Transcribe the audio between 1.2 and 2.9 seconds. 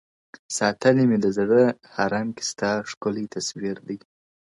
د زړه حرم کي ستا